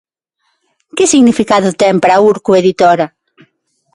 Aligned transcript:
Que 0.97 1.05
significado 1.13 1.69
ten 1.81 1.95
para 2.03 2.21
Urco 2.29 2.51
Editora? 2.61 3.05